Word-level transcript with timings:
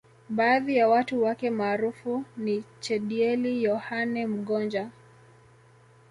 Baadhi 0.29 0.77
ya 0.77 0.87
watu 0.89 1.23
wake 1.23 1.49
maarufu 1.49 2.23
niChedieli 2.37 3.63
Yohane 3.63 4.27
Mgonja 4.27 4.89